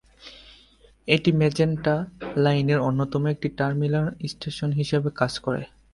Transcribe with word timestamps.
এটি 1.07 1.29
ম্যাজেন্টা 1.31 1.95
লাইনের 2.35 2.79
অন্যতম 2.79 3.23
একটি 3.25 3.47
টার্মিনাল 3.57 4.05
স্টেশন 4.27 4.69
হিসাবে 4.71 5.09
কাজ 5.15 5.33
করে। 5.39 5.61